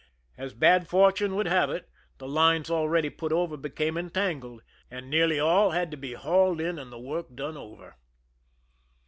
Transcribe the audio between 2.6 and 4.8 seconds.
already put over becarcLC entangled,